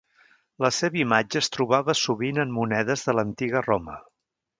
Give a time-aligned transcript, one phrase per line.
[0.65, 3.99] La seva imatge es trobava sovint en monedes de l'Antiga Roma.